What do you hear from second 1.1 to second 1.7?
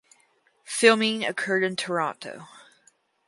occurred